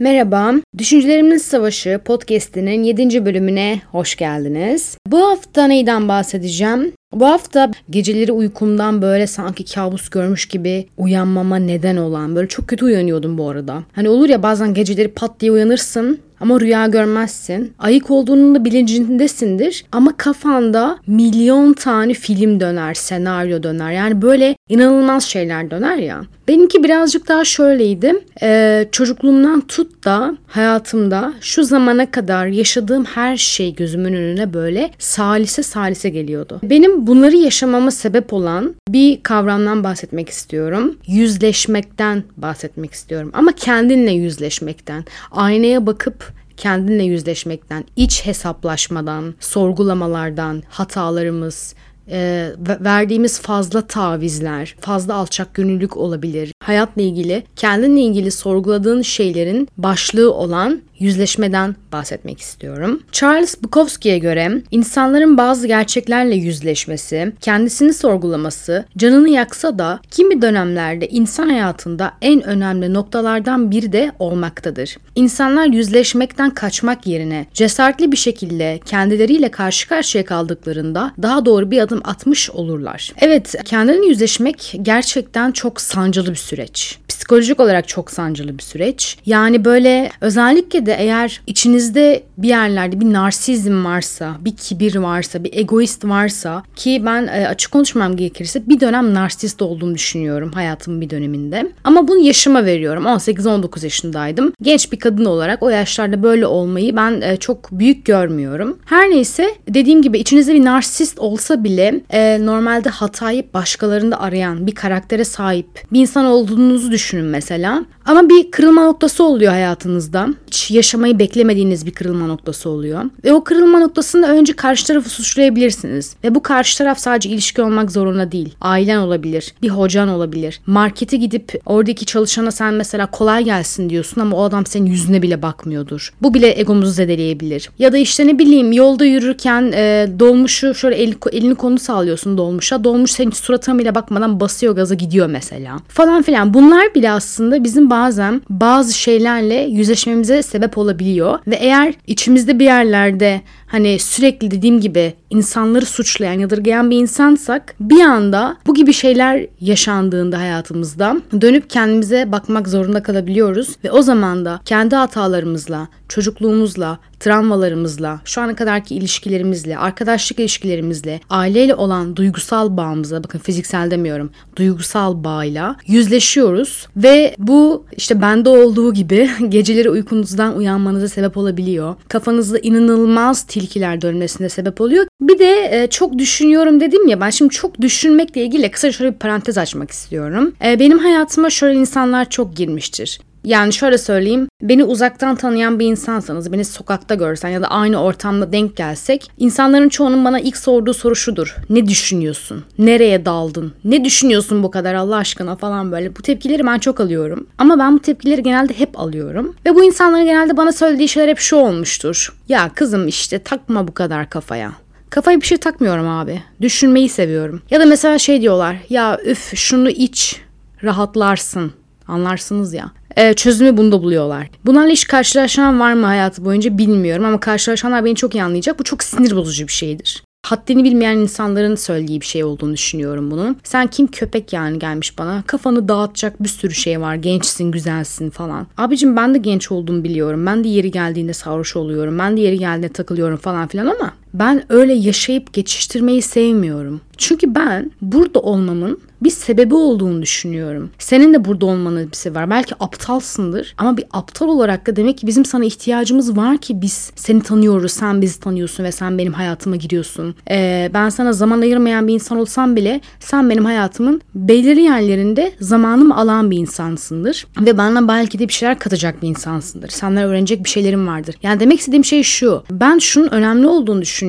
[0.00, 3.26] Merhaba, Düşüncelerimin Savaşı podcast'inin 7.
[3.26, 4.98] bölümüne hoş geldiniz.
[5.06, 6.92] Bu hafta neyden bahsedeceğim?
[7.12, 12.84] Bu hafta geceleri uykumdan böyle sanki kabus görmüş gibi uyanmama neden olan böyle çok kötü
[12.84, 13.82] uyanıyordum bu arada.
[13.92, 17.74] Hani olur ya bazen geceleri pat diye uyanırsın ama rüya görmezsin.
[17.78, 23.92] Ayık olduğunun da bilincindesindir ama kafanda milyon tane film döner, senaryo döner.
[23.92, 26.22] Yani böyle inanılmaz şeyler döner ya.
[26.48, 28.14] Benimki birazcık daha şöyleydi.
[28.42, 35.62] Ee, çocukluğumdan tut da hayatımda şu zamana kadar yaşadığım her şey gözümün önüne böyle salise
[35.62, 36.60] salise geliyordu.
[36.62, 40.98] Benim bunları yaşamama sebep olan bir kavramdan bahsetmek istiyorum.
[41.06, 43.30] Yüzleşmekten bahsetmek istiyorum.
[43.34, 45.04] Ama kendinle yüzleşmekten.
[45.30, 51.74] Aynaya bakıp kendinle yüzleşmekten, iç hesaplaşmadan, sorgulamalardan, hatalarımız,
[52.10, 56.52] e, verdiğimiz fazla tavizler, fazla alçak gönüllülük olabilir.
[56.64, 63.02] Hayatla ilgili, kendinle ilgili sorguladığın şeylerin başlığı olan yüzleşmeden bahsetmek istiyorum.
[63.12, 71.48] Charles Bukowski'ye göre insanların bazı gerçeklerle yüzleşmesi, kendisini sorgulaması, canını yaksa da kimi dönemlerde insan
[71.48, 74.96] hayatında en önemli noktalardan biri de olmaktadır.
[75.14, 81.95] İnsanlar yüzleşmekten kaçmak yerine cesaretli bir şekilde kendileriyle karşı karşıya kaldıklarında daha doğru bir adım
[82.04, 83.12] atmış olurlar.
[83.20, 86.98] Evet, kendini yüzleşmek gerçekten çok sancılı bir süreç.
[87.16, 89.18] Psikolojik olarak çok sancılı bir süreç.
[89.26, 95.58] Yani böyle özellikle de eğer içinizde bir yerlerde bir narsizm varsa, bir kibir varsa, bir
[95.58, 101.10] egoist varsa ki ben e, açık konuşmam gerekirse bir dönem narsist olduğumu düşünüyorum hayatımın bir
[101.10, 101.72] döneminde.
[101.84, 103.04] Ama bunu yaşıma veriyorum.
[103.04, 104.52] 18-19 yaşındaydım.
[104.62, 108.78] Genç bir kadın olarak o yaşlarda böyle olmayı ben e, çok büyük görmüyorum.
[108.84, 114.74] Her neyse dediğim gibi içinizde bir narsist olsa bile e, normalde hatayı başkalarında arayan bir
[114.74, 117.84] karaktere sahip bir insan olduğunuzu düşünün mesela.
[118.06, 120.28] Ama bir kırılma noktası oluyor hayatınızda.
[120.46, 123.04] Hiç yaşamayı beklemediğiniz bir kırılma noktası oluyor.
[123.24, 126.16] Ve o kırılma noktasında önce karşı tarafı suçlayabilirsiniz.
[126.24, 128.54] Ve bu karşı taraf sadece ilişki olmak zorunda değil.
[128.60, 130.60] Ailen olabilir, bir hocan olabilir.
[130.66, 135.42] Markete gidip oradaki çalışana sen mesela kolay gelsin diyorsun ama o adam senin yüzüne bile
[135.42, 136.12] bakmıyordur.
[136.22, 137.70] Bu bile egomuzu zedeleyebilir.
[137.78, 142.84] Ya da işte ne bileyim yolda yürürken e, dolmuşu şöyle el, elini konu sağlıyorsun dolmuşa.
[142.84, 145.76] Dolmuş senin suratına bile bakmadan basıyor gaza gidiyor mesela.
[145.88, 146.54] Falan filan.
[146.54, 151.38] Bunlar bile aslında bizim bazen bazı şeylerle yüzleşmemize sebep olabiliyor.
[151.46, 158.00] Ve eğer içimizde bir yerlerde hani sürekli dediğim gibi insanları suçlayan, yadırgayan bir insansak bir
[158.00, 164.60] anda bu gibi şeyler yaşandığında hayatımızda dönüp kendimize bakmak zorunda kalabiliyoruz ve o zaman da
[164.64, 173.38] kendi hatalarımızla, çocukluğumuzla, travmalarımızla, şu ana kadarki ilişkilerimizle, arkadaşlık ilişkilerimizle, aileyle olan duygusal bağımıza, bakın
[173.38, 181.36] fiziksel demiyorum, duygusal bağıyla yüzleşiyoruz ve bu işte bende olduğu gibi geceleri uykunuzdan uyanmanıza sebep
[181.36, 181.94] olabiliyor.
[182.08, 185.06] Kafanızda inanılmaz tilkiler dönmesine sebep oluyor.
[185.20, 189.18] Bir de e, çok düşünüyorum dedim ya ben şimdi çok düşünmekle ilgili kısa şöyle bir
[189.18, 190.54] parantez açmak istiyorum.
[190.64, 193.20] E, benim hayatıma şöyle insanlar çok girmiştir.
[193.46, 194.48] Yani şöyle söyleyeyim.
[194.62, 199.88] Beni uzaktan tanıyan bir insansanız, beni sokakta görsen ya da aynı ortamda denk gelsek, insanların
[199.88, 201.56] çoğunun bana ilk sorduğu soru şudur.
[201.70, 202.64] Ne düşünüyorsun?
[202.78, 203.72] Nereye daldın?
[203.84, 206.16] Ne düşünüyorsun bu kadar Allah aşkına falan böyle.
[206.16, 207.46] Bu tepkileri ben çok alıyorum.
[207.58, 209.54] Ama ben bu tepkileri genelde hep alıyorum.
[209.66, 212.36] Ve bu insanların genelde bana söylediği şeyler hep şu olmuştur.
[212.48, 214.72] Ya kızım işte takma bu kadar kafaya.
[215.10, 216.42] Kafayı bir şey takmıyorum abi.
[216.60, 217.62] Düşünmeyi seviyorum.
[217.70, 218.76] Ya da mesela şey diyorlar.
[218.90, 220.40] Ya üf şunu iç
[220.82, 221.72] rahatlarsın.
[222.08, 222.90] Anlarsınız ya.
[223.16, 224.50] Ee, çözümü bunda buluyorlar.
[224.66, 228.78] Bunlarla hiç karşılaşan var mı hayatı boyunca bilmiyorum ama karşılaşanlar beni çok iyi anlayacak.
[228.78, 230.22] Bu çok sinir bozucu bir şeydir.
[230.46, 233.56] Haddini bilmeyen insanların söylediği bir şey olduğunu düşünüyorum bunun.
[233.64, 235.42] Sen kim köpek yani gelmiş bana.
[235.46, 237.14] Kafanı dağıtacak bir sürü şey var.
[237.14, 238.66] Gençsin, güzelsin falan.
[238.76, 240.46] Abicim ben de genç olduğumu biliyorum.
[240.46, 242.18] Ben de yeri geldiğinde sarhoş oluyorum.
[242.18, 247.00] Ben de yeri geldiğinde takılıyorum falan filan ama ben öyle yaşayıp geçiştirmeyi sevmiyorum.
[247.16, 250.90] Çünkü ben burada olmamın bir sebebi olduğunu düşünüyorum.
[250.98, 252.50] Senin de burada olmanın bir sebebi var.
[252.50, 257.10] Belki aptalsındır ama bir aptal olarak da demek ki bizim sana ihtiyacımız var ki biz
[257.16, 260.34] seni tanıyoruz, sen bizi tanıyorsun ve sen benim hayatıma giriyorsun.
[260.50, 266.16] Ee, ben sana zaman ayırmayan bir insan olsam bile sen benim hayatımın belirli yerlerinde zamanımı
[266.16, 267.46] alan bir insansındır.
[267.60, 269.88] Ve bana belki de bir şeyler katacak bir insansındır.
[269.88, 271.34] Senden öğrenecek bir şeylerim vardır.
[271.42, 272.62] Yani demek istediğim şey şu.
[272.70, 274.25] Ben şunun önemli olduğunu düşünüyorum.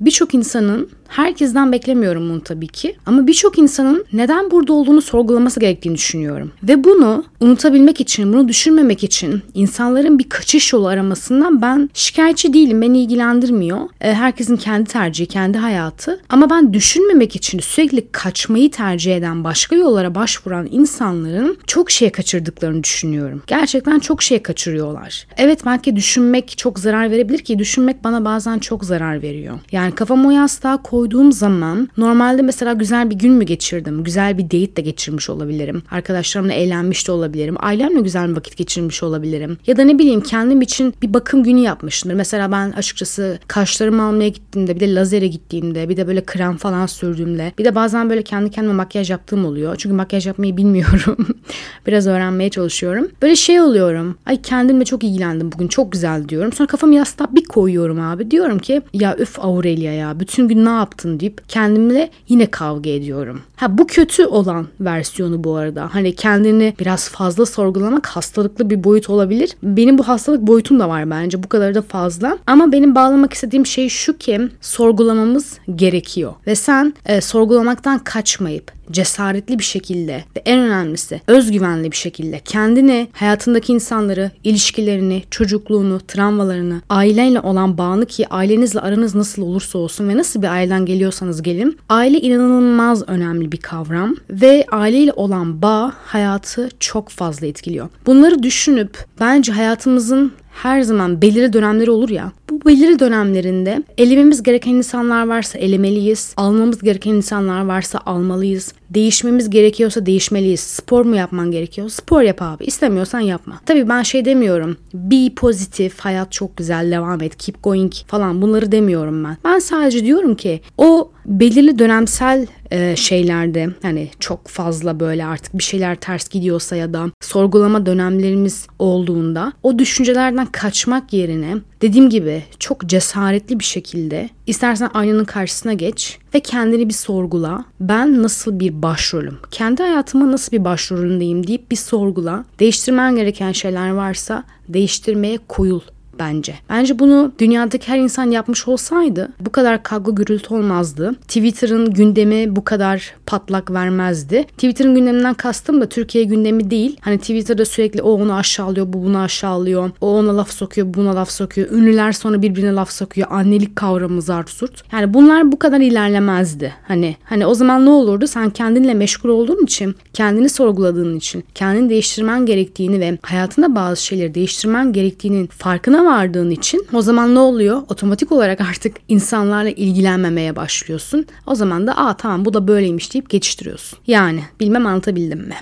[0.00, 2.96] Birçok insanın Herkesten beklemiyorum bunu tabii ki.
[3.06, 6.52] Ama birçok insanın neden burada olduğunu sorgulaması gerektiğini düşünüyorum.
[6.62, 12.82] Ve bunu unutabilmek için, bunu düşünmemek için insanların bir kaçış yolu aramasından ben şikayetçi değilim.
[12.82, 13.78] Beni ilgilendirmiyor.
[14.00, 16.20] E, herkesin kendi tercihi, kendi hayatı.
[16.28, 22.84] Ama ben düşünmemek için sürekli kaçmayı tercih eden, başka yollara başvuran insanların çok şey kaçırdıklarını
[22.84, 23.42] düşünüyorum.
[23.46, 25.26] Gerçekten çok şey kaçırıyorlar.
[25.36, 29.58] Evet belki düşünmek çok zarar verebilir ki düşünmek bana bazen çok zarar veriyor.
[29.72, 34.04] Yani kafamı o yastığa koyduğum zaman normalde mesela güzel bir gün mü geçirdim?
[34.04, 35.82] Güzel bir date de geçirmiş olabilirim.
[35.90, 37.56] Arkadaşlarımla eğlenmiş de olabilirim.
[37.58, 39.58] Ailemle güzel bir vakit geçirmiş olabilirim.
[39.66, 42.16] Ya da ne bileyim kendim için bir bakım günü yapmışımdır.
[42.16, 46.86] Mesela ben açıkçası kaşlarımı almaya gittiğimde bir de lazere gittiğimde bir de böyle krem falan
[46.86, 49.76] sürdüğümde bir de bazen böyle kendi kendime makyaj yaptığım oluyor.
[49.78, 51.26] Çünkü makyaj yapmayı bilmiyorum.
[51.86, 53.08] Biraz öğrenmeye çalışıyorum.
[53.22, 54.18] Böyle şey oluyorum.
[54.26, 56.52] Ay kendimle çok ilgilendim bugün çok güzel diyorum.
[56.52, 58.30] Sonra kafamı yastığa bir koyuyorum abi.
[58.30, 63.42] Diyorum ki ya üf Aurelia ya bütün gün ne yaptın deyip kendimle yine kavga ediyorum.
[63.56, 65.88] Ha bu kötü olan versiyonu bu arada.
[65.92, 69.50] Hani kendini biraz fazla sorgulamak hastalıklı bir boyut olabilir.
[69.62, 71.42] Benim bu hastalık boyutum da var bence.
[71.42, 72.38] Bu kadar da fazla.
[72.46, 76.32] Ama benim bağlamak istediğim şey şu ki sorgulamamız gerekiyor.
[76.46, 83.08] Ve sen e, sorgulamaktan kaçmayıp cesaretli bir şekilde ve en önemlisi özgüvenli bir şekilde kendini,
[83.12, 90.16] hayatındaki insanları, ilişkilerini, çocukluğunu, travmalarını, aileyle olan bağını ki ailenizle aranız nasıl olursa olsun ve
[90.16, 91.78] nasıl bir aileden geliyorsanız gelin.
[91.88, 97.88] Aile inanılmaz önemli bir kavram ve aileyle olan bağ hayatı çok fazla etkiliyor.
[98.06, 102.32] Bunları düşünüp bence hayatımızın her zaman belirli dönemleri olur ya.
[102.50, 106.34] Bu belirli dönemlerinde elememiz gereken insanlar varsa elemeliyiz.
[106.36, 108.74] Almamız gereken insanlar varsa almalıyız.
[108.90, 110.60] Değişmemiz gerekiyorsa değişmeliyiz.
[110.60, 111.88] Spor mu yapman gerekiyor?
[111.88, 112.64] Spor yap abi.
[112.64, 113.60] İstemiyorsan yapma.
[113.66, 114.76] Tabii ben şey demiyorum.
[114.94, 119.36] Be pozitif, hayat çok güzel, devam et, keep going falan bunları demiyorum ben.
[119.44, 125.62] Ben sadece diyorum ki o belirli dönemsel e, şeylerde hani çok fazla böyle artık bir
[125.62, 132.86] şeyler ters gidiyorsa ya da sorgulama dönemlerimiz olduğunda o düşüncelerden kaçmak yerine dediğim gibi çok
[132.86, 137.64] cesaretli bir şekilde istersen aynanın karşısına geç ve kendini bir sorgula.
[137.80, 139.38] Ben nasıl bir başrolüm?
[139.50, 142.44] Kendi hayatıma nasıl bir başrolündeyim deyip bir sorgula.
[142.60, 145.80] Değiştirmen gereken şeyler varsa değiştirmeye koyul
[146.20, 146.54] bence.
[146.68, 151.14] Bence bunu dünyadaki her insan yapmış olsaydı bu kadar kavga gürültü olmazdı.
[151.28, 154.42] Twitter'ın gündemi bu kadar patlak vermezdi.
[154.42, 156.96] Twitter'ın gündeminden kastım da Türkiye gündemi değil.
[157.00, 159.90] Hani Twitter'da sürekli o onu aşağılıyor, bu bunu aşağılıyor.
[160.00, 161.70] O ona laf sokuyor, bu buna laf sokuyor.
[161.70, 163.28] Ünlüler sonra birbirine laf sokuyor.
[163.30, 164.50] Annelik kavramı zart.
[164.92, 166.74] Yani bunlar bu kadar ilerlemezdi.
[166.88, 168.26] Hani hani o zaman ne olurdu?
[168.26, 174.34] Sen kendinle meşgul olduğun için, kendini sorguladığın için, kendini değiştirmen gerektiğini ve hayatında bazı şeyleri
[174.34, 177.82] değiştirmen gerektiğinin farkına vardığın için o zaman ne oluyor?
[177.88, 181.26] Otomatik olarak artık insanlarla ilgilenmemeye başlıyorsun.
[181.46, 183.98] O zaman da aa tamam bu da böyleymiş deyip geçiştiriyorsun.
[184.06, 185.56] Yani bilmem anlatabildim mi?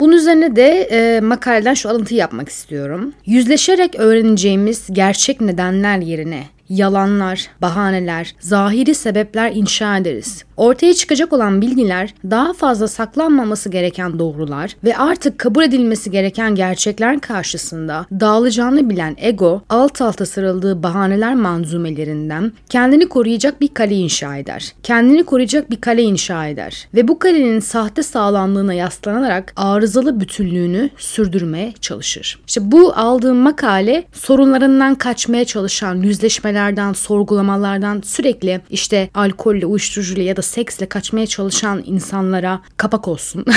[0.00, 3.12] Bunun üzerine de e, makaleden şu alıntıyı yapmak istiyorum.
[3.26, 10.44] Yüzleşerek öğreneceğimiz gerçek nedenler yerine yalanlar, bahaneler, zahiri sebepler inşa ederiz.
[10.56, 17.20] Ortaya çıkacak olan bilgiler daha fazla saklanmaması gereken doğrular ve artık kabul edilmesi gereken gerçekler
[17.20, 24.72] karşısında dağılacağını bilen ego alt alta sarıldığı bahaneler manzumelerinden kendini koruyacak bir kale inşa eder.
[24.82, 31.72] Kendini koruyacak bir kale inşa eder ve bu kalenin sahte sağlamlığına yaslanarak arızalı bütünlüğünü sürdürmeye
[31.80, 32.40] çalışır.
[32.46, 36.02] İşte bu aldığım makale sorunlarından kaçmaya çalışan
[36.52, 43.44] yüzleşmelerden, sorgulamalardan sürekli işte alkolle, uyuşturucuyla ya da seksle kaçmaya çalışan insanlara kapak olsun.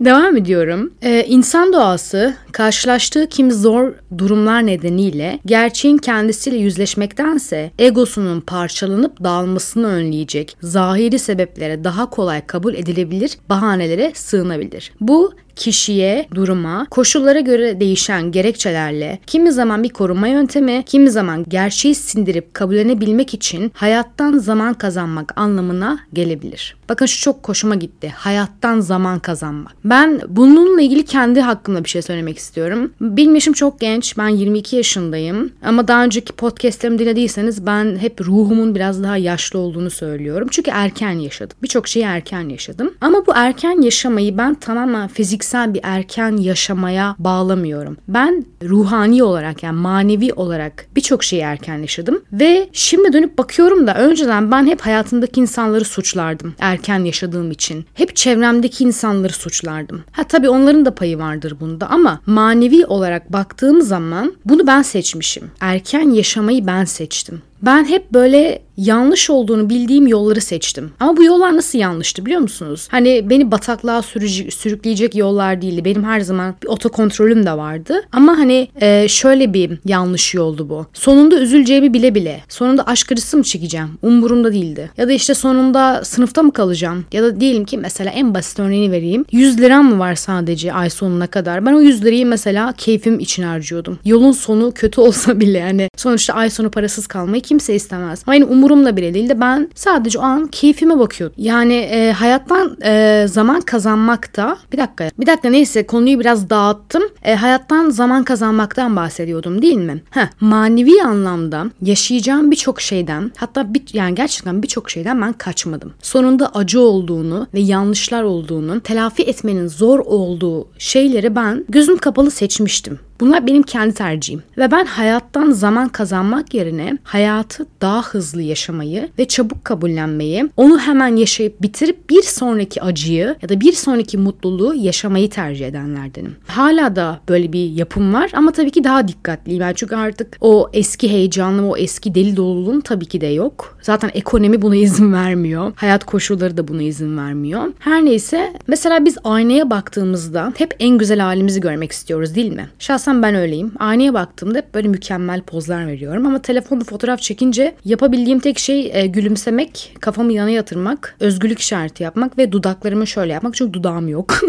[0.00, 0.92] Devam ediyorum.
[1.02, 10.56] Ee, insan doğası karşılaştığı kimi zor durumlar nedeniyle gerçeğin kendisiyle yüzleşmektense egosunun parçalanıp dağılmasını önleyecek
[10.62, 14.92] zahiri sebeplere daha kolay kabul edilebilir bahanelere sığınabilir.
[15.00, 21.94] Bu kişiye, duruma, koşullara göre değişen gerekçelerle kimi zaman bir koruma yöntemi, kimi zaman gerçeği
[21.94, 26.76] sindirip kabullenebilmek için hayattan zaman kazanmak anlamına gelebilir.
[26.88, 28.12] Bakın şu çok hoşuma gitti.
[28.16, 29.72] Hayattan zaman kazanmak.
[29.84, 32.92] Ben bununla ilgili kendi hakkımda bir şey söylemek istiyorum.
[33.00, 34.18] Benim yaşım çok genç.
[34.18, 35.52] Ben 22 yaşındayım.
[35.64, 40.48] Ama daha önceki podcastlerimi dinlediyseniz ben hep ruhumun biraz daha yaşlı olduğunu söylüyorum.
[40.50, 41.56] Çünkü erken yaşadım.
[41.62, 42.94] Birçok şeyi erken yaşadım.
[43.00, 45.08] Ama bu erken yaşamayı ben tamamen
[45.46, 47.96] fiziksel bir erken yaşamaya bağlamıyorum.
[48.08, 52.22] Ben ruhani olarak yani manevi olarak birçok şeyi erken yaşadım.
[52.32, 56.54] Ve şimdi dönüp bakıyorum da önceden ben hep hayatımdaki insanları suçlardım.
[56.58, 57.84] Erken yaşadığım için.
[57.94, 60.04] Hep çevremdeki insanları suçlardım.
[60.12, 65.50] Ha tabii onların da payı vardır bunda ama manevi olarak baktığım zaman bunu ben seçmişim.
[65.60, 67.42] Erken yaşamayı ben seçtim.
[67.62, 70.90] Ben hep böyle yanlış olduğunu bildiğim yolları seçtim.
[71.00, 72.88] Ama bu yollar nasıl yanlıştı biliyor musunuz?
[72.90, 75.84] Hani beni bataklığa sürücü, sürükleyecek yollar değildi.
[75.84, 78.02] Benim her zaman bir otokontrolüm de vardı.
[78.12, 80.86] Ama hani e, şöyle bir yanlış yoldu bu.
[80.92, 82.40] Sonunda üzüleceğimi bile bile.
[82.48, 83.88] Sonunda aşk acısı mı çekeceğim?
[84.02, 84.90] Umurumda değildi.
[84.96, 87.04] Ya da işte sonunda sınıfta mı kalacağım?
[87.12, 89.24] Ya da diyelim ki mesela en basit örneğini vereyim.
[89.32, 91.66] 100 liram mı var sadece ay sonuna kadar?
[91.66, 93.98] Ben o 100 lirayı mesela keyfim için harcıyordum.
[94.04, 98.22] Yolun sonu kötü olsa bile yani sonuçta ay sonu parasız kalmayı kimse istemez.
[98.26, 99.40] Ama yani umurumda bile değildi.
[99.40, 101.36] Ben sadece o an keyfime bakıyordum.
[101.38, 107.02] Yani e, hayattan e, zaman kazanmak da bir dakika bir dakika neyse konuyu biraz dağıttım.
[107.22, 110.02] E, hayattan zaman kazanmaktan bahsediyordum değil mi?
[110.10, 115.92] Heh, manevi anlamda yaşayacağım birçok şeyden hatta bir, yani gerçekten birçok şeyden ben kaçmadım.
[116.02, 122.98] Sonunda acı olduğunu ve yanlışlar olduğunu telafi etmenin zor olduğu şeyleri ben gözüm kapalı seçmiştim.
[123.20, 124.42] Bunlar benim kendi tercihim.
[124.58, 131.16] Ve ben hayattan zaman kazanmak yerine hayatı daha hızlı yaşamayı ve çabuk kabullenmeyi, onu hemen
[131.16, 136.36] yaşayıp bitirip bir sonraki acıyı ya da bir sonraki mutluluğu yaşamayı tercih edenlerdenim.
[136.46, 139.60] Hala da böyle bir yapım var ama tabii ki daha dikkatliyim.
[139.60, 143.78] Ben çünkü artık o eski heyecanlı, o eski deli doluluğum tabii ki de yok.
[143.82, 145.72] Zaten ekonomi buna izin vermiyor.
[145.76, 147.72] Hayat koşulları da buna izin vermiyor.
[147.78, 152.68] Her neyse mesela biz aynaya baktığımızda hep en güzel halimizi görmek istiyoruz değil mi?
[152.78, 153.72] Şahsen Şahsen ben öyleyim.
[153.78, 159.06] Aynaya baktığımda hep böyle mükemmel pozlar veriyorum ama telefonda fotoğraf çekince yapabildiğim tek şey e,
[159.06, 163.54] gülümsemek, kafamı yana yatırmak, özgürlük işareti yapmak ve dudaklarımı şöyle yapmak.
[163.54, 164.40] Çünkü dudağım yok.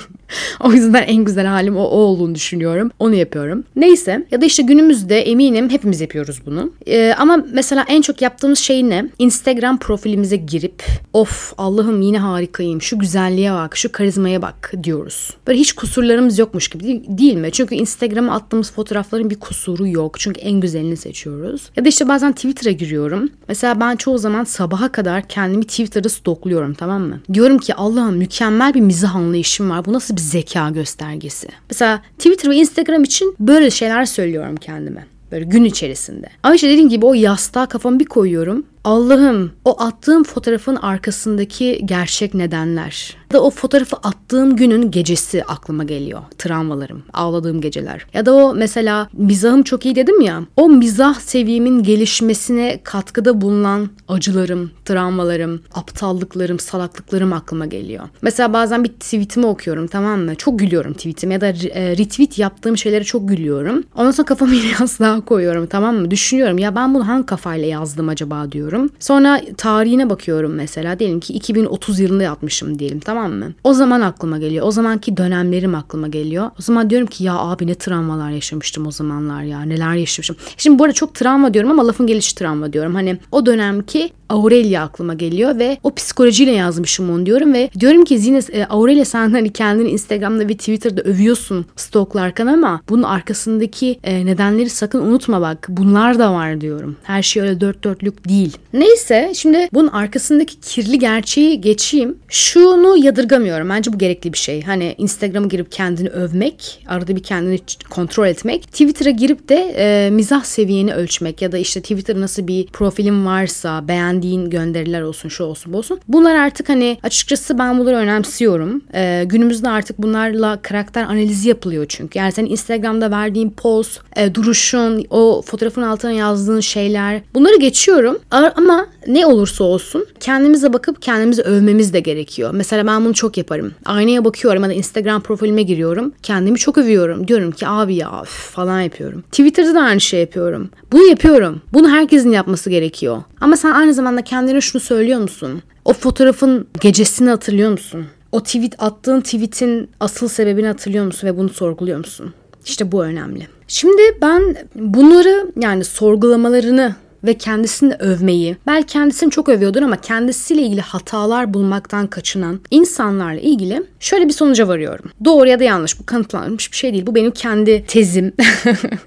[0.60, 2.90] o yüzden en güzel halim o, o olduğunu düşünüyorum.
[2.98, 3.64] Onu yapıyorum.
[3.76, 6.72] Neyse ya da işte günümüzde eminim hepimiz yapıyoruz bunu.
[6.86, 9.10] E, ama mesela en çok yaptığımız şey ne?
[9.18, 15.30] Instagram profilimize girip of Allah'ım yine harikayım, şu güzelliğe bak, şu karizmaya bak diyoruz.
[15.46, 17.52] Böyle hiç kusurlarımız yokmuş gibi değil, değil mi?
[17.52, 20.20] Çünkü Instagram Instagram'a attığımız fotoğrafların bir kusuru yok.
[20.20, 21.70] Çünkü en güzelini seçiyoruz.
[21.76, 23.30] Ya da işte bazen Twitter'a giriyorum.
[23.48, 27.20] Mesela ben çoğu zaman sabaha kadar kendimi Twitter'da stokluyorum tamam mı?
[27.34, 29.84] Diyorum ki Allah'ım mükemmel bir mizah anlayışım var.
[29.84, 31.48] Bu nasıl bir zeka göstergesi?
[31.70, 35.06] Mesela Twitter ve Instagram için böyle şeyler söylüyorum kendime.
[35.32, 36.28] Böyle gün içerisinde.
[36.42, 38.66] Ama işte dediğim gibi o yastığa kafamı bir koyuyorum.
[38.84, 46.20] Allah'ım o attığım fotoğrafın arkasındaki gerçek nedenler da o fotoğrafı attığım günün gecesi aklıma geliyor.
[46.38, 48.06] Travmalarım, ağladığım geceler.
[48.14, 50.42] Ya da o mesela mizahım çok iyi dedim ya.
[50.56, 58.08] O mizah seviyemin gelişmesine katkıda bulunan acılarım, travmalarım, aptallıklarım, salaklıklarım aklıma geliyor.
[58.22, 60.34] Mesela bazen bir tweetimi okuyorum tamam mı?
[60.34, 63.84] Çok gülüyorum tweetime ya da e, retweet yaptığım şeylere çok gülüyorum.
[63.94, 66.10] Ondan sonra kafamı yastığa koyuyorum tamam mı?
[66.10, 68.69] Düşünüyorum ya ben bunu hangi kafayla yazdım acaba diyorum.
[68.98, 70.98] Sonra tarihine bakıyorum mesela.
[70.98, 73.52] Diyelim ki 2030 yılında yapmışım diyelim tamam mı?
[73.64, 74.66] O zaman aklıma geliyor.
[74.66, 76.50] O zamanki dönemlerim aklıma geliyor.
[76.58, 79.62] O zaman diyorum ki ya abi ne travmalar yaşamıştım o zamanlar ya.
[79.62, 80.36] Neler yaşamışım.
[80.56, 82.94] Şimdi bu arada çok travma diyorum ama lafın gelişi travma diyorum.
[82.94, 88.18] Hani o dönemki Aurelia aklıma geliyor ve o psikolojiyle yazmışım onu diyorum ve diyorum ki
[88.18, 94.26] Zine e, Aurelia sen hani kendini Instagram'da ve Twitter'da övüyorsun stoklarken ama bunun arkasındaki e,
[94.26, 95.66] nedenleri sakın unutma bak.
[95.68, 96.96] Bunlar da var diyorum.
[97.02, 98.56] Her şey öyle dört dörtlük değil.
[98.72, 102.18] Neyse şimdi bunun arkasındaki kirli gerçeği geçeyim.
[102.28, 103.68] Şunu yadırgamıyorum.
[103.68, 104.62] Bence bu gerekli bir şey.
[104.62, 107.58] Hani Instagram'a girip kendini övmek, arada bir kendini
[107.90, 108.62] kontrol etmek.
[108.62, 113.88] Twitter'a girip de e, mizah seviyeni ölçmek ya da işte Twitter nasıl bir profilin varsa
[113.88, 116.00] beğen beğendiğin gönderiler olsun şu olsun bu olsun.
[116.08, 118.82] Bunlar artık hani açıkçası ben bunları önemsiyorum.
[118.94, 122.18] Ee, günümüzde artık bunlarla karakter analizi yapılıyor çünkü.
[122.18, 128.18] Yani senin Instagram'da verdiğin post, e, duruşun, o fotoğrafın altına yazdığın şeyler bunları geçiyorum.
[128.56, 132.50] Ama ne olursa olsun kendimize bakıp kendimizi övmemiz de gerekiyor.
[132.54, 133.74] Mesela ben bunu çok yaparım.
[133.84, 136.12] Aynaya bakıyorum ya da Instagram profilime giriyorum.
[136.22, 137.28] Kendimi çok övüyorum.
[137.28, 139.22] Diyorum ki abi ya falan yapıyorum.
[139.22, 140.70] Twitter'da da aynı şey yapıyorum.
[140.92, 141.62] Bunu yapıyorum.
[141.72, 143.22] Bunu herkesin yapması gerekiyor.
[143.40, 145.62] Ama sen aynı zamanda kendine şunu söylüyor musun?
[145.84, 148.06] O fotoğrafın gecesini hatırlıyor musun?
[148.32, 152.34] O tweet attığın tweetin asıl sebebini hatırlıyor musun ve bunu sorguluyor musun?
[152.66, 153.48] İşte bu önemli.
[153.68, 160.80] Şimdi ben bunları yani sorgulamalarını ve kendisini övmeyi, belki kendisini çok övüyordur ama kendisiyle ilgili
[160.80, 165.10] hatalar bulmaktan kaçınan insanlarla ilgili şöyle bir sonuca varıyorum.
[165.24, 167.06] Doğru ya da yanlış bu kanıtlanmış bir şey değil.
[167.06, 168.32] Bu benim kendi tezim.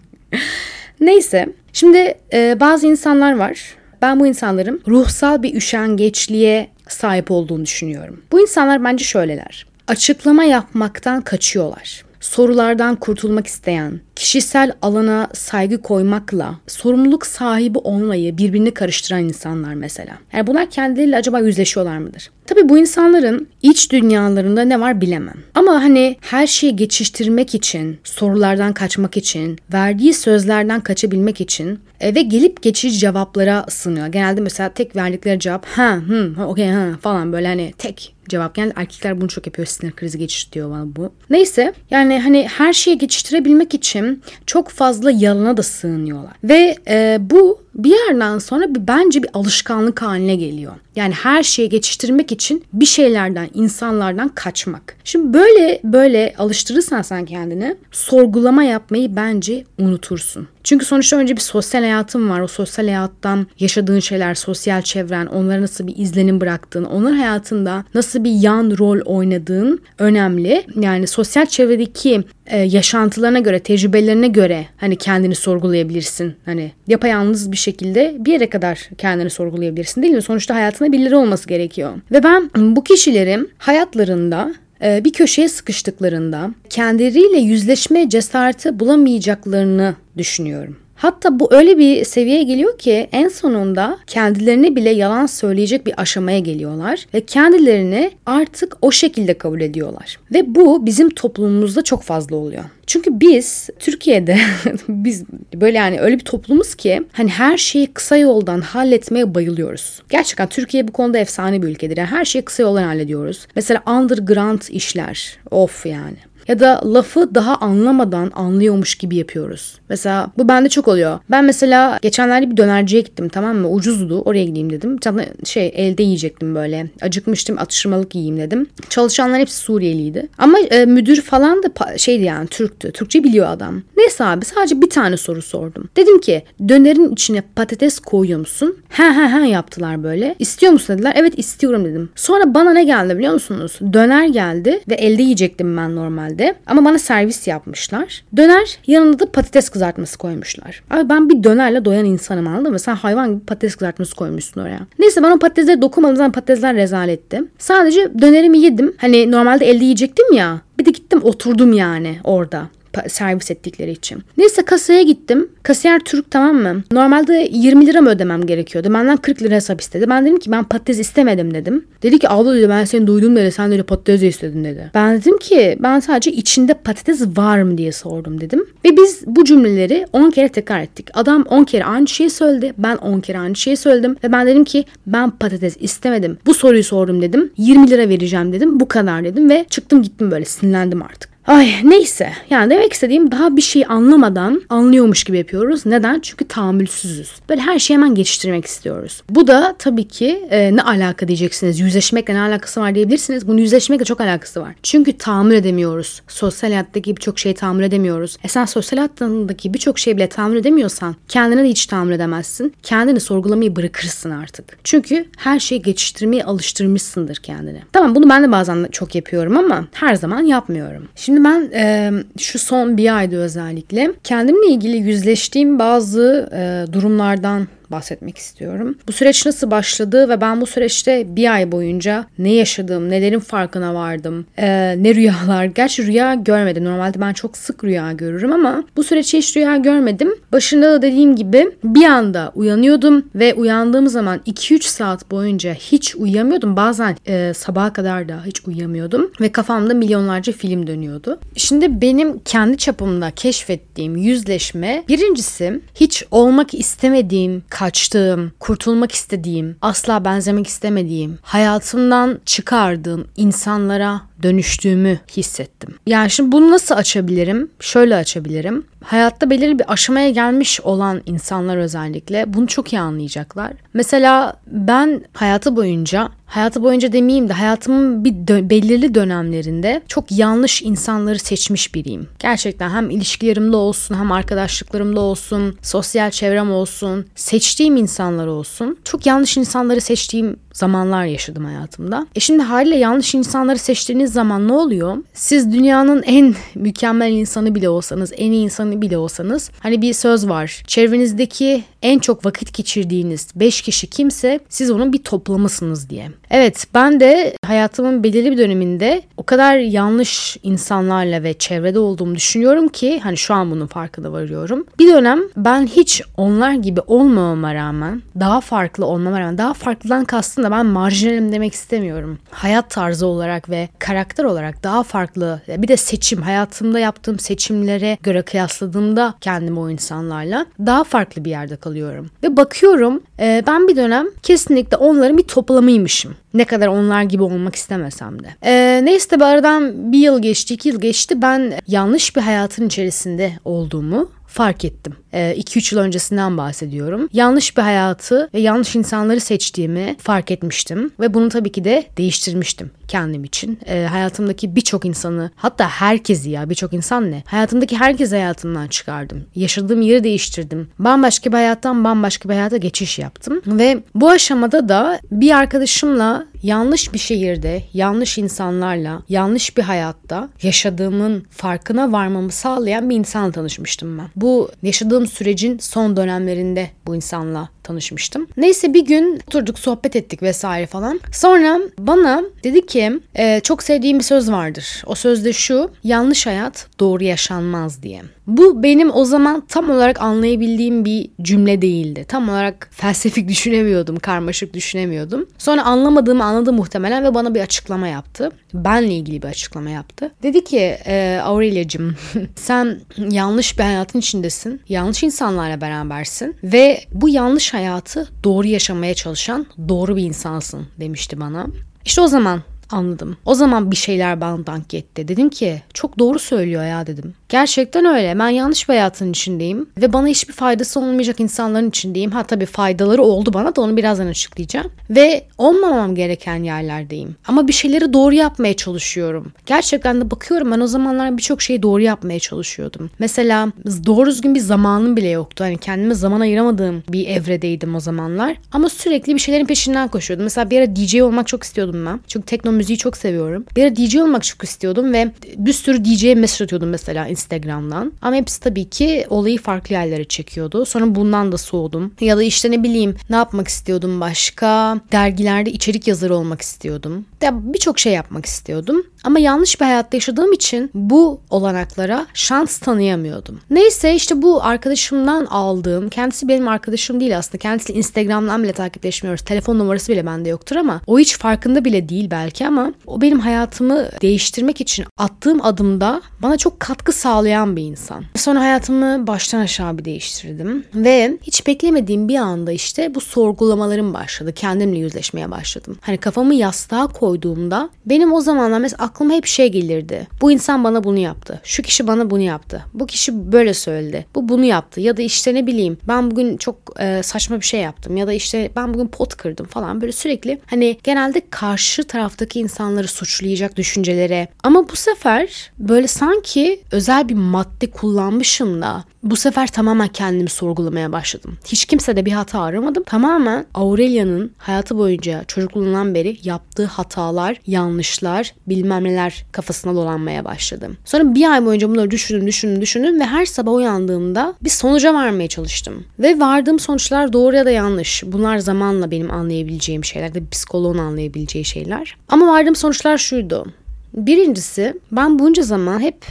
[0.99, 3.75] Neyse şimdi e, bazı insanlar var.
[4.01, 8.21] Ben bu insanların ruhsal bir üşengeçliğe sahip olduğunu düşünüyorum.
[8.31, 9.65] Bu insanlar bence şöyleler.
[9.87, 12.05] Açıklama yapmaktan kaçıyorlar.
[12.23, 20.13] Sorulardan kurtulmak isteyen, kişisel alana saygı koymakla sorumluluk sahibi olmayı birbirini karıştıran insanlar mesela.
[20.33, 22.29] Yani bunlar kendileriyle acaba yüzleşiyorlar mıdır?
[22.45, 25.37] Tabii bu insanların iç dünyalarında ne var bilemem.
[25.55, 32.21] Ama hani her şeyi geçiştirmek için, sorulardan kaçmak için, verdiği sözlerden kaçabilmek için e, ve
[32.21, 34.07] gelip geçici cevaplara sınıyor.
[34.07, 38.57] Genelde mesela tek verdikleri cevap ha, hı, okey, ha falan böyle hani tek cevap.
[38.57, 39.65] Yani erkekler bunu çok yapıyor.
[39.65, 41.13] Sinir krizi geçiştiriyor bana bu.
[41.29, 46.33] Neyse yani hani her şeyi geçiştirebilmek için çok fazla yalana da sığınıyorlar.
[46.43, 50.73] Ve e, bu bir yerden sonra bence bir alışkanlık haline geliyor.
[50.95, 54.95] Yani her şeyi geçiştirmek için bir şeylerden, insanlardan kaçmak.
[55.03, 60.47] Şimdi böyle böyle alıştırırsan sen kendini sorgulama yapmayı bence unutursun.
[60.63, 62.39] Çünkü sonuçta önce bir sosyal hayatın var.
[62.39, 68.23] O sosyal hayattan yaşadığın şeyler, sosyal çevren, onlara nasıl bir izlenim bıraktığın, onların hayatında nasıl
[68.23, 70.65] bir yan rol oynadığın önemli.
[70.75, 76.35] Yani sosyal çevredeki e, yaşantılarına göre, tecrübelerine göre hani kendini sorgulayabilirsin.
[76.45, 80.21] Hani yapayalnız bir şekilde bir yere kadar kendini sorgulayabilirsin değil mi?
[80.21, 81.93] Sonuçta hayatında birileri olması gerekiyor.
[82.11, 90.77] Ve ben bu kişilerin hayatlarında e, bir köşeye sıkıştıklarında kendileriyle yüzleşme cesareti bulamayacaklarını düşünüyorum.
[90.95, 96.39] Hatta bu öyle bir seviyeye geliyor ki en sonunda kendilerine bile yalan söyleyecek bir aşamaya
[96.39, 100.19] geliyorlar ve kendilerini artık o şekilde kabul ediyorlar.
[100.33, 102.63] Ve bu bizim toplumumuzda çok fazla oluyor.
[102.87, 104.37] Çünkü biz Türkiye'de
[104.87, 105.23] biz
[105.55, 110.01] böyle yani öyle bir toplumuz ki hani her şeyi kısa yoldan halletmeye bayılıyoruz.
[110.09, 111.97] Gerçekten Türkiye bu konuda efsane bir ülkedir.
[111.97, 113.47] Yani her şeyi kısa yoldan hallediyoruz.
[113.55, 115.37] Mesela underground işler.
[115.51, 116.17] Of yani.
[116.47, 119.79] Ya da lafı daha anlamadan anlıyormuş gibi yapıyoruz.
[119.89, 121.19] Mesela bu bende çok oluyor.
[121.31, 123.69] Ben mesela geçenlerde bir dönerciye gittim tamam mı?
[123.69, 124.21] Ucuzdu.
[124.21, 124.99] Oraya gideyim dedim.
[125.43, 126.87] Şey elde yiyecektim böyle.
[127.01, 128.67] Acıkmıştım atıştırmalık yiyeyim dedim.
[128.89, 130.29] Çalışanlar hepsi Suriyeliydi.
[130.37, 132.91] Ama e, müdür falan da şeydi yani Türktü.
[132.91, 133.81] Türkçe biliyor adam.
[133.97, 135.89] Neyse abi sadece bir tane soru sordum.
[135.97, 138.77] Dedim ki dönerin içine patates koyuyor musun?
[138.89, 140.35] He he he yaptılar böyle.
[140.39, 141.13] İstiyor musun dediler.
[141.15, 142.09] Evet istiyorum dedim.
[142.15, 143.79] Sonra bana ne geldi biliyor musunuz?
[143.93, 146.55] Döner geldi ve elde yiyecektim ben normalde normalde.
[146.67, 148.23] Ama bana servis yapmışlar.
[148.37, 150.83] Döner yanında da patates kızartması koymuşlar.
[150.91, 152.79] Abi ben bir dönerle doyan insanım anladın mı?
[152.79, 154.79] Sen hayvan gibi patates kızartması koymuşsun oraya.
[154.99, 157.43] Neyse ben o patatesleri dokunmadım zaten patatesler rezaletti.
[157.57, 158.93] Sadece dönerimi yedim.
[158.97, 160.61] Hani normalde elde yiyecektim ya.
[160.79, 162.69] Bir de gittim oturdum yani orada
[163.07, 164.23] servis ettikleri için.
[164.37, 165.49] Neyse kasaya gittim.
[165.63, 166.83] Kasiyer Türk tamam mı?
[166.91, 168.93] Normalde 20 lira mı ödemem gerekiyordu?
[168.93, 170.05] Benden 40 lira hesap istedi.
[170.09, 171.85] Ben dedim ki ben patates istemedim dedim.
[172.03, 173.51] Dedi ki abla dedi ben seni duydum dedi.
[173.51, 174.91] Sen dedi patates istedin dedi.
[174.93, 178.65] Ben dedim ki ben sadece içinde patates var mı diye sordum dedim.
[178.85, 181.09] Ve biz bu cümleleri 10 kere tekrar ettik.
[181.13, 182.73] Adam 10 kere aynı şeyi söyledi.
[182.77, 184.15] Ben 10 kere aynı şeyi söyledim.
[184.23, 186.37] Ve ben dedim ki ben patates istemedim.
[186.45, 187.51] Bu soruyu sordum dedim.
[187.57, 188.79] 20 lira vereceğim dedim.
[188.79, 191.32] Bu kadar dedim ve çıktım gittim böyle sinirlendim artık.
[191.47, 195.85] Ay neyse yani demek istediğim daha bir şey anlamadan anlıyormuş gibi yapıyoruz.
[195.85, 196.19] Neden?
[196.19, 197.31] Çünkü tahammülsüzüz.
[197.49, 199.23] Böyle her şeyi hemen geçiştirmek istiyoruz.
[199.29, 201.79] Bu da tabii ki e, ne alaka diyeceksiniz.
[201.79, 203.47] Yüzleşmekle ne alakası var diyebilirsiniz.
[203.47, 204.75] Bunun yüzleşmekle çok alakası var.
[204.83, 206.21] Çünkü tahammül edemiyoruz.
[206.27, 208.37] Sosyal hayattaki birçok şeyi tahammül edemiyoruz.
[208.43, 212.73] E sen sosyal hayattaki birçok şeyi bile tahammül edemiyorsan kendine de hiç tahammül edemezsin.
[212.83, 214.77] Kendini sorgulamayı bırakırsın artık.
[214.83, 217.81] Çünkü her şeyi geçiştirmeye alıştırmışsındır kendini.
[217.93, 221.07] Tamam bunu ben de bazen çok yapıyorum ama her zaman yapmıyorum.
[221.15, 227.67] Şimdi Şimdi ben e, şu son bir ayda özellikle kendimle ilgili yüzleştiğim bazı e, durumlardan
[227.93, 228.97] bahsetmek istiyorum.
[229.07, 233.93] Bu süreç nasıl başladı ve ben bu süreçte bir ay boyunca ne yaşadım, nelerin farkına
[233.93, 235.65] vardım, ee, ne rüyalar.
[235.75, 236.85] Gerçi rüya görmedim.
[236.85, 240.35] Normalde ben çok sık rüya görürüm ama bu süreçte hiç rüya görmedim.
[240.51, 246.75] Başında da dediğim gibi bir anda uyanıyordum ve uyandığım zaman 2-3 saat boyunca hiç uyuyamıyordum.
[246.75, 251.39] Bazen e, sabaha kadar da hiç uyuyamıyordum ve kafamda milyonlarca film dönüyordu.
[251.55, 260.67] Şimdi benim kendi çapımda keşfettiğim yüzleşme birincisi hiç olmak istemediğim, kaçtığım, kurtulmak istediğim, asla benzemek
[260.67, 265.95] istemediğim, hayatımdan çıkardığım insanlara dönüştüğümü hissettim.
[266.07, 267.71] Yani şimdi bunu nasıl açabilirim?
[267.79, 268.85] Şöyle açabilirim.
[269.03, 273.73] Hayatta belirli bir aşamaya gelmiş olan insanlar özellikle bunu çok iyi anlayacaklar.
[273.93, 280.81] Mesela ben hayatı boyunca hayatı boyunca demeyeyim de hayatımın bir dö- belirli dönemlerinde çok yanlış
[280.81, 282.27] insanları seçmiş biriyim.
[282.39, 288.97] Gerçekten hem ilişkilerimde olsun hem arkadaşlıklarımda olsun, sosyal çevrem olsun, seçtiğim insanlar olsun.
[289.03, 292.27] Çok yanlış insanları seçtiğim zamanlar yaşadım hayatımda.
[292.35, 295.17] E şimdi haliyle yanlış insanları seçtiğiniz zaman ne oluyor?
[295.33, 300.49] Siz dünyanın en mükemmel insanı bile olsanız, en iyi insanı bile olsanız hani bir söz
[300.49, 300.83] var.
[300.87, 306.29] Çevrenizdeki en çok vakit geçirdiğiniz 5 kişi kimse siz onun bir toplamısınız diye.
[306.51, 312.87] Evet ben de hayatımın belirli bir döneminde o kadar yanlış insanlarla ve çevrede olduğumu düşünüyorum
[312.87, 314.85] ki hani şu an bunun farkında varıyorum.
[314.99, 320.62] Bir dönem ben hiç onlar gibi olmamama rağmen daha farklı olmama rağmen daha farklıdan kastım
[320.63, 322.39] da ben marjinalim demek istemiyorum.
[322.51, 328.41] Hayat tarzı olarak ve karakter olarak daha farklı bir de seçim hayatımda yaptığım seçimlere göre
[328.41, 332.29] kıyasladığımda kendimi o insanlarla daha farklı bir yerde kalıyorum.
[332.43, 336.35] Ve bakıyorum e, ben bir dönem kesinlikle onların bir toplamıymışım.
[336.53, 338.47] Ne kadar onlar gibi olmak istemesem de.
[338.63, 341.41] Ee, neyse bir aradan bir yıl geçti, iki yıl geçti.
[341.41, 345.15] Ben yanlış bir hayatın içerisinde olduğumu fark ettim.
[345.33, 347.29] 2-3 ee, yıl öncesinden bahsediyorum.
[347.33, 351.11] Yanlış bir hayatı ve yanlış insanları seçtiğimi fark etmiştim.
[351.19, 353.79] Ve bunu tabii ki de değiştirmiştim kendim için.
[353.85, 357.43] E, hayatımdaki birçok insanı hatta herkesi ya birçok insan ne?
[357.45, 359.45] Hayatımdaki herkes hayatımdan çıkardım.
[359.55, 360.89] Yaşadığım yeri değiştirdim.
[360.99, 363.61] Bambaşka bir hayattan bambaşka bir hayata geçiş yaptım.
[363.67, 371.45] Ve bu aşamada da bir arkadaşımla yanlış bir şehirde, yanlış insanlarla, yanlış bir hayatta yaşadığımın
[371.49, 374.27] farkına varmamı sağlayan bir insanla tanışmıştım ben.
[374.35, 378.47] Bu yaşadığım sürecin son dönemlerinde bu insanla tanışmıştım.
[378.57, 381.19] Neyse bir gün oturduk sohbet ettik vesaire falan.
[381.31, 385.03] Sonra bana dedi ki e, çok sevdiğim bir söz vardır.
[385.05, 388.21] O söz de şu yanlış hayat doğru yaşanmaz diye.
[388.47, 392.25] Bu benim o zaman tam olarak anlayabildiğim bir cümle değildi.
[392.27, 395.49] Tam olarak felsefik düşünemiyordum, karmaşık düşünemiyordum.
[395.57, 398.51] Sonra anlamadığımı anladı muhtemelen ve bana bir açıklama yaptı.
[398.73, 400.31] Benle ilgili bir açıklama yaptı.
[400.43, 402.15] Dedi ki e, Aurelia'cığım
[402.55, 404.81] sen yanlış bir hayatın içindesin.
[404.89, 411.67] Yanlış insanlarla berabersin ve bu yanlış hayatı doğru yaşamaya çalışan doğru bir insansın demişti bana.
[412.05, 413.37] İşte o zaman anladım.
[413.45, 415.27] O zaman bir şeyler bana dank etti.
[415.27, 417.33] Dedim ki çok doğru söylüyor ya dedim.
[417.53, 418.39] Gerçekten öyle.
[418.39, 422.31] Ben yanlış bir hayatın içindeyim ve bana hiçbir faydası olmayacak insanların içindeyim.
[422.31, 424.91] Ha tabii faydaları oldu bana da onu birazdan açıklayacağım.
[425.09, 427.35] Ve olmamam gereken yerlerdeyim.
[427.47, 429.51] Ama bir şeyleri doğru yapmaya çalışıyorum.
[429.65, 433.09] Gerçekten de bakıyorum ben o zamanlar birçok şeyi doğru yapmaya çalışıyordum.
[433.19, 433.71] Mesela
[434.05, 435.63] doğru düzgün bir zamanım bile yoktu.
[435.63, 438.55] Hani kendime zaman ayıramadığım bir evredeydim o zamanlar.
[438.71, 440.43] Ama sürekli bir şeylerin peşinden koşuyordum.
[440.43, 442.19] Mesela bir ara DJ olmak çok istiyordum ben.
[442.27, 443.65] Çünkü tekno müziği çok seviyorum.
[443.75, 448.13] Bir ara DJ olmak çok istiyordum ve bir sürü DJ'ye mesaj atıyordum mesela Instagram'dan.
[448.21, 450.85] Ama hepsi tabii ki olayı farklı yerlere çekiyordu.
[450.85, 452.13] Sonra bundan da soğudum.
[452.21, 454.99] Ya da işte ne bileyim ne yapmak istiyordum başka?
[455.11, 457.25] Dergilerde içerik yazarı olmak istiyordum.
[457.41, 459.03] Ya birçok şey yapmak istiyordum.
[459.23, 463.59] Ama yanlış bir hayatta yaşadığım için bu olanaklara şans tanıyamıyordum.
[463.69, 467.57] Neyse işte bu arkadaşımdan aldığım, kendisi benim arkadaşım değil aslında.
[467.57, 469.45] Kendisi Instagram'dan bile takipleşmiyoruz.
[469.45, 473.39] Telefon numarası bile bende yoktur ama o hiç farkında bile değil belki ama o benim
[473.39, 478.23] hayatımı değiştirmek için attığım adımda bana çok katkı sağlayan bir insan.
[478.35, 484.53] Sonra hayatımı baştan aşağı bir değiştirdim ve hiç beklemediğim bir anda işte bu sorgulamalarım başladı.
[484.53, 485.97] Kendimle yüzleşmeye başladım.
[486.01, 490.27] Hani kafamı yastığa koyduğumda benim o zamanlar mesela aklıma hep şey gelirdi.
[490.41, 491.61] Bu insan bana bunu yaptı.
[491.63, 492.85] Şu kişi bana bunu yaptı.
[492.93, 494.25] Bu kişi böyle söyledi.
[494.35, 495.01] Bu bunu yaptı.
[495.01, 498.17] Ya da işte ne bileyim ben bugün çok e, saçma bir şey yaptım.
[498.17, 500.01] Ya da işte ben bugün pot kırdım falan.
[500.01, 504.47] Böyle sürekli hani genelde karşı taraftaki insanları suçlayacak düşüncelere.
[504.63, 511.11] Ama bu sefer böyle sanki özel bir madde kullanmışım da bu sefer tamamen kendimi sorgulamaya
[511.11, 511.57] başladım.
[511.65, 513.03] Hiç kimse de bir hata aramadım.
[513.03, 520.97] Tamamen Aurelia'nın hayatı boyunca çocukluğundan beri yaptığı hatalar, yanlışlar, bilmem neler kafasına dolanmaya başladım.
[521.05, 525.47] Sonra bir ay boyunca bunları düşündüm, düşündüm, düşündüm ve her sabah uyandığımda bir sonuca varmaya
[525.47, 526.05] çalıştım.
[526.19, 528.23] Ve vardığım sonuçlar doğru ya da yanlış.
[528.25, 532.17] Bunlar zamanla benim anlayabileceğim şeyler, de psikoloğun anlayabileceği şeyler.
[532.27, 533.65] Ama vardığım sonuçlar şuydu.
[534.13, 536.25] Birincisi ben bunca zaman hep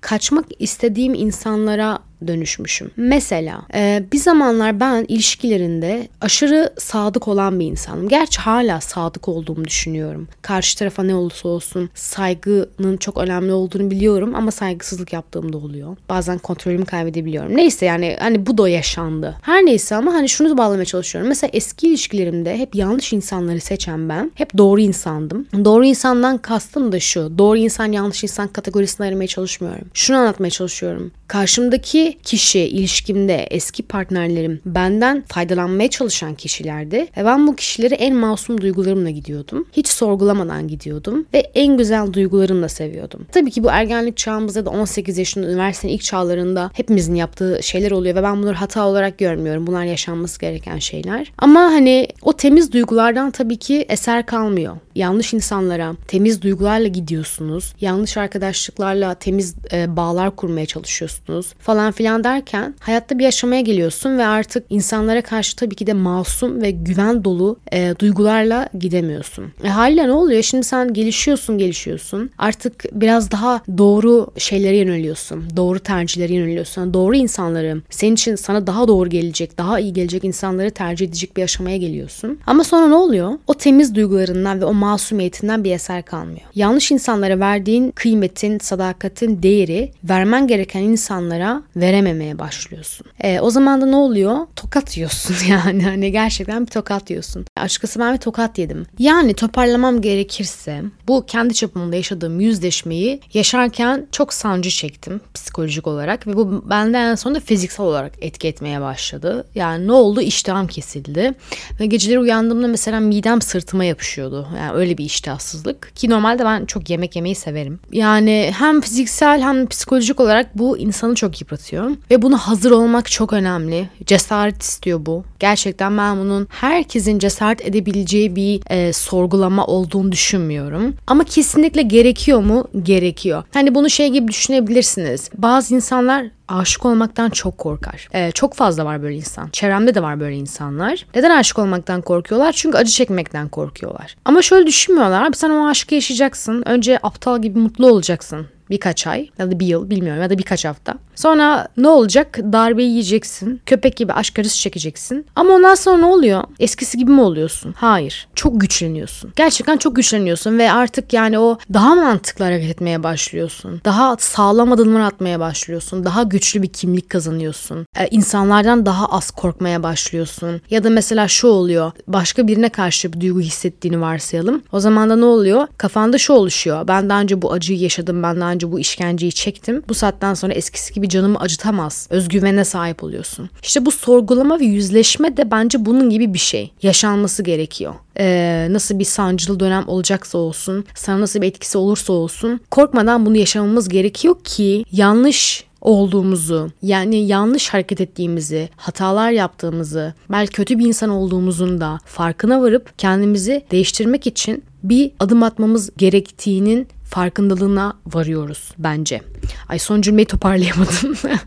[0.00, 2.90] kaçmak istediğim insanlara dönüşmüşüm.
[2.96, 8.08] Mesela e, bir zamanlar ben ilişkilerinde aşırı sadık olan bir insanım.
[8.08, 10.28] Gerçi hala sadık olduğumu düşünüyorum.
[10.42, 15.96] Karşı tarafa ne olursa olsun saygının çok önemli olduğunu biliyorum ama saygısızlık yaptığım da oluyor.
[16.08, 17.56] Bazen kontrolümü kaybedebiliyorum.
[17.56, 19.36] Neyse yani hani bu da yaşandı.
[19.42, 21.28] Her neyse ama hani şunu bağlamaya çalışıyorum.
[21.28, 24.32] Mesela eski ilişkilerimde hep yanlış insanları seçen ben.
[24.34, 25.46] Hep doğru insandım.
[25.64, 27.38] Doğru insandan kastım da şu.
[27.38, 29.88] Doğru insan yanlış insan kategorisine ayırmaya çalışmıyorum.
[29.94, 31.10] Şunu anlatmaya çalışıyorum.
[31.28, 38.16] Karşımdaki eski kişi ilişkimde eski partnerlerim benden faydalanmaya çalışan kişilerdi ve ben bu kişileri en
[38.16, 39.66] masum duygularımla gidiyordum.
[39.72, 43.26] Hiç sorgulamadan gidiyordum ve en güzel duygularımla seviyordum.
[43.32, 48.14] Tabii ki bu ergenlik çağımızda da 18 yaşında üniversitenin ilk çağlarında hepimizin yaptığı şeyler oluyor
[48.14, 49.66] ve ben bunları hata olarak görmüyorum.
[49.66, 51.32] Bunlar yaşanması gereken şeyler.
[51.38, 54.76] Ama hani o temiz duygulardan tabii ki eser kalmıyor.
[54.94, 57.74] Yanlış insanlara temiz duygularla gidiyorsunuz.
[57.80, 64.26] Yanlış arkadaşlıklarla temiz e, bağlar kurmaya çalışıyorsunuz falan filan derken hayatta bir aşamaya geliyorsun ve
[64.26, 69.44] artık insanlara karşı tabii ki de masum ve güven dolu e, duygularla gidemiyorsun.
[69.64, 70.42] E, haliyle ne oluyor?
[70.42, 72.30] Şimdi sen gelişiyorsun gelişiyorsun.
[72.38, 75.44] Artık biraz daha doğru şeylere yöneliyorsun.
[75.56, 76.94] Doğru tercihlere yöneliyorsun.
[76.94, 81.42] Doğru insanları senin için sana daha doğru gelecek, daha iyi gelecek insanları tercih edecek bir
[81.42, 82.38] aşamaya geliyorsun.
[82.46, 83.32] Ama sonra ne oluyor?
[83.46, 86.46] O temiz duygularından ve o masumiyetinden bir eser kalmıyor.
[86.54, 93.06] Yanlış insanlara verdiğin kıymetin, sadakatin değeri vermen gereken insanlara verememeye başlıyorsun.
[93.20, 94.36] E, o zaman da ne oluyor?
[94.56, 95.82] Tokat yiyorsun yani.
[95.84, 97.46] Hani gerçekten bir tokat yiyorsun.
[97.56, 98.86] Açıkçası ben bir tokat yedim.
[98.98, 106.36] Yani toparlamam gerekirse bu kendi çapımda yaşadığım yüzleşmeyi yaşarken çok sancı çektim psikolojik olarak ve
[106.36, 109.46] bu bende en sonunda fiziksel olarak etki etmeye başladı.
[109.54, 110.20] Yani ne oldu?
[110.20, 111.34] İştahım kesildi
[111.80, 114.48] ve geceleri uyandığımda mesela midem sırtıma yapışıyordu.
[114.56, 117.80] Yani öyle bir iştahsızlık ki normalde ben çok yemek yemeyi severim.
[117.92, 121.77] Yani hem fiziksel hem psikolojik olarak bu insanı çok yıpratıyor
[122.10, 123.88] ve bunu hazır olmak çok önemli.
[124.06, 125.24] Cesaret istiyor bu.
[125.38, 130.94] Gerçekten ben bunun herkesin cesaret edebileceği bir e, sorgulama olduğunu düşünmüyorum.
[131.06, 132.64] Ama kesinlikle gerekiyor mu?
[132.82, 133.42] Gerekiyor.
[133.54, 135.30] Hani bunu şey gibi düşünebilirsiniz.
[135.36, 138.08] Bazı insanlar aşık olmaktan çok korkar.
[138.14, 139.48] Ee, çok fazla var böyle insan.
[139.48, 141.06] Çevremde de var böyle insanlar.
[141.14, 142.52] Neden aşık olmaktan korkuyorlar?
[142.52, 144.16] Çünkü acı çekmekten korkuyorlar.
[144.24, 145.22] Ama şöyle düşünmüyorlar.
[145.22, 146.62] Abi sen o aşkı yaşayacaksın.
[146.66, 150.64] Önce aptal gibi mutlu olacaksın birkaç ay ya da bir yıl bilmiyorum ya da birkaç
[150.64, 150.94] hafta.
[151.14, 152.38] Sonra ne olacak?
[152.38, 153.60] Darbe yiyeceksin.
[153.66, 155.26] Köpek gibi aşk arısı çekeceksin.
[155.36, 156.42] Ama ondan sonra ne oluyor?
[156.60, 157.74] Eskisi gibi mi oluyorsun?
[157.76, 158.28] Hayır.
[158.34, 159.32] Çok güçleniyorsun.
[159.36, 163.80] Gerçekten çok güçleniyorsun ve artık yani o daha mantıklı hareket etmeye başlıyorsun.
[163.84, 166.04] Daha sağlam adımlar atmaya başlıyorsun.
[166.04, 167.86] Daha güçlü bir kimlik kazanıyorsun.
[167.98, 170.60] Ee, insanlardan daha az korkmaya başlıyorsun.
[170.70, 171.92] Ya da mesela şu oluyor.
[172.06, 174.62] Başka birine karşı bir duygu hissettiğini varsayalım.
[174.72, 175.66] O zaman da ne oluyor?
[175.78, 176.88] Kafanda şu oluşuyor.
[176.88, 178.22] Ben daha önce bu acıyı yaşadım.
[178.22, 179.82] Ben daha önce bu işkenceyi çektim.
[179.88, 182.06] Bu saatten sonra eskisi gibi canımı acıtamaz.
[182.10, 183.50] Özgüvene sahip oluyorsun.
[183.62, 186.72] İşte bu sorgulama ve yüzleşme de bence bunun gibi bir şey.
[186.82, 187.94] Yaşanması gerekiyor.
[188.20, 193.36] Ee, nasıl bir sancılı dönem olacaksa olsun, sana nasıl bir etkisi olursa olsun korkmadan bunu
[193.36, 201.10] yaşamamız gerekiyor ki yanlış olduğumuzu, yani yanlış hareket ettiğimizi, hatalar yaptığımızı, belki kötü bir insan
[201.10, 209.22] olduğumuzun da farkına varıp kendimizi değiştirmek için bir adım atmamız gerektiğinin farkındalığına varıyoruz bence.
[209.68, 211.16] Ay son cümleyi toparlayamadım.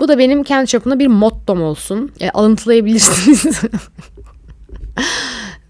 [0.00, 2.12] Bu da benim kendi çapımda bir mottom olsun.
[2.20, 3.60] E, alıntılayabilirsiniz.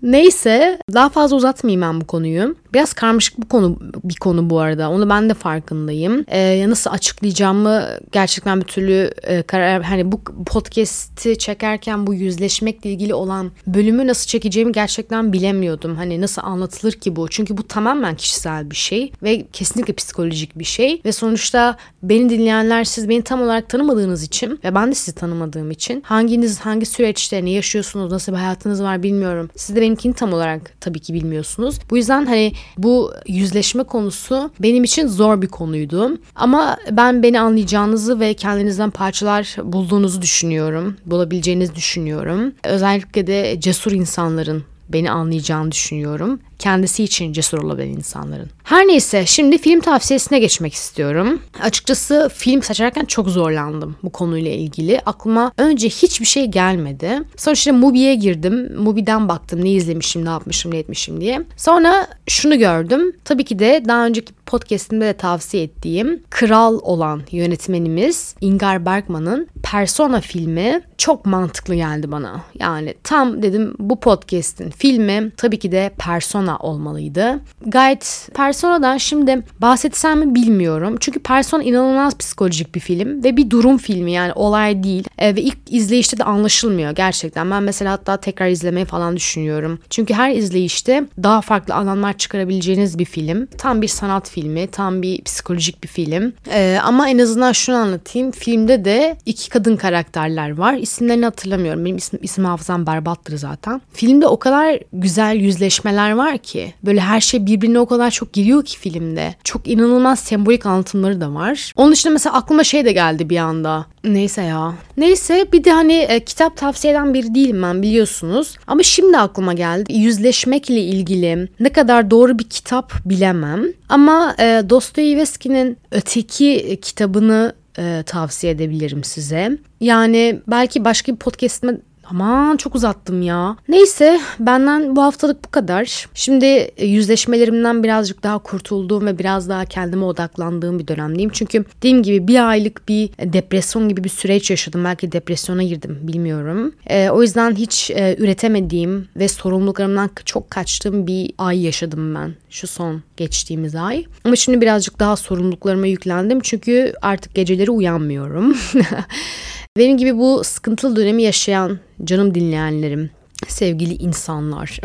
[0.06, 2.56] Neyse daha fazla uzatmayayım ben bu konuyu.
[2.74, 4.90] Biraz karmaşık bu konu bir konu bu arada.
[4.90, 6.24] Onu ben de farkındayım.
[6.28, 13.14] Ee, nasıl açıklayacağımı gerçekten bir türlü e, karar hani bu podcast'i çekerken bu yüzleşmekle ilgili
[13.14, 15.96] olan bölümü nasıl çekeceğimi gerçekten bilemiyordum.
[15.96, 17.28] Hani nasıl anlatılır ki bu?
[17.28, 22.84] Çünkü bu tamamen kişisel bir şey ve kesinlikle psikolojik bir şey ve sonuçta beni dinleyenler
[22.84, 27.44] siz beni tam olarak tanımadığınız için ve ben de sizi tanımadığım için hanginiz hangi süreçte
[27.44, 29.50] ne yaşıyorsunuz, nasıl bir hayatınız var bilmiyorum.
[29.56, 31.78] Siz de benimkini tam olarak tabii ki bilmiyorsunuz.
[31.90, 36.18] Bu yüzden hani bu yüzleşme konusu benim için zor bir konuydu.
[36.35, 40.96] Ama ben beni anlayacağınızı ve kendinizden parçalar bulduğunuzu düşünüyorum.
[41.06, 42.52] Bulabileceğinizi düşünüyorum.
[42.64, 48.50] Özellikle de cesur insanların beni anlayacağını düşünüyorum kendisi için cesur olabilen insanların.
[48.64, 51.40] Her neyse şimdi film tavsiyesine geçmek istiyorum.
[51.62, 55.00] Açıkçası film seçerken çok zorlandım bu konuyla ilgili.
[55.00, 57.22] Aklıma önce hiçbir şey gelmedi.
[57.36, 58.72] Sonra işte Mubi'ye girdim.
[58.78, 61.42] Mubi'den baktım ne izlemişim, ne yapmışım, ne etmişim diye.
[61.56, 63.12] Sonra şunu gördüm.
[63.24, 70.20] Tabii ki de daha önceki podcastimde de tavsiye ettiğim kral olan yönetmenimiz Ingmar Bergman'ın Persona
[70.20, 72.42] filmi çok mantıklı geldi bana.
[72.58, 77.40] Yani tam dedim bu podcast'in filmi tabii ki de Persona Persona olmalıydı.
[77.66, 80.96] Gayet Persona'dan şimdi bahsetsem mi bilmiyorum.
[81.00, 85.04] Çünkü Persona inanılmaz psikolojik bir film ve bir durum filmi yani olay değil.
[85.18, 87.50] E, ve ilk izleyişte de anlaşılmıyor gerçekten.
[87.50, 89.78] Ben mesela hatta tekrar izlemeyi falan düşünüyorum.
[89.90, 93.46] Çünkü her izleyişte daha farklı alanlar çıkarabileceğiniz bir film.
[93.59, 96.32] Tam bir sanat filmi, tam bir psikolojik bir film.
[96.50, 98.30] E, ama en azından şunu anlatayım.
[98.30, 100.74] Filmde de iki kadın karakterler var.
[100.74, 101.85] isimlerini hatırlamıyorum.
[101.85, 103.80] Benim isim, isim hafızam berbattır zaten.
[103.92, 106.75] Filmde o kadar güzel yüzleşmeler var ki.
[106.83, 109.35] Böyle her şey birbirine o kadar çok giriyor ki filmde.
[109.44, 111.72] Çok inanılmaz sembolik anlatımları da var.
[111.77, 113.87] Onun dışında mesela aklıma şey de geldi bir anda.
[114.05, 114.75] Neyse ya.
[114.96, 118.57] Neyse bir de hani e, kitap tavsiye eden biri değilim ben biliyorsunuz.
[118.66, 119.92] Ama şimdi aklıma geldi.
[119.92, 123.64] Yüzleşmekle ilgili ne kadar doğru bir kitap bilemem.
[123.88, 129.59] Ama e, Dostoyevski'nin Öteki kitabını e, tavsiye edebilirim size.
[129.81, 131.79] Yani belki başka bir podcast'ime
[132.10, 133.56] Aman çok uzattım ya.
[133.68, 136.06] Neyse benden bu haftalık bu kadar.
[136.14, 141.30] Şimdi e, yüzleşmelerimden birazcık daha kurtulduğum ve biraz daha kendime odaklandığım bir dönemdeyim.
[141.32, 144.84] Çünkü dediğim gibi bir aylık bir depresyon gibi bir süreç yaşadım.
[144.84, 146.72] Belki depresyona girdim bilmiyorum.
[146.86, 152.34] E, o yüzden hiç e, üretemediğim ve sorumluluklarımdan çok kaçtığım bir ay yaşadım ben.
[152.50, 154.04] Şu son geçtiğimiz ay.
[154.24, 156.40] Ama şimdi birazcık daha sorumluluklarıma yüklendim.
[156.40, 158.56] Çünkü artık geceleri uyanmıyorum.
[159.76, 163.10] Benim gibi bu sıkıntılı dönemi yaşayan canım dinleyenlerim,
[163.48, 164.80] sevgili insanlar.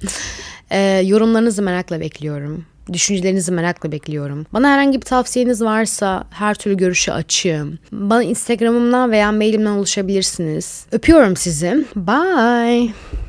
[0.70, 2.64] e, yorumlarınızı merakla bekliyorum.
[2.92, 4.46] Düşüncelerinizi merakla bekliyorum.
[4.52, 7.78] Bana herhangi bir tavsiyeniz varsa her türlü görüşe açığım.
[7.92, 10.86] Bana Instagram'ımdan veya mailimden ulaşabilirsiniz.
[10.92, 11.84] Öpüyorum sizi.
[11.96, 12.92] Bye.